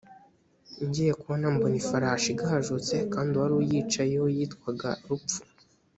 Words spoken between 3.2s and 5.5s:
uwari uyicayeho yitwaga rupfu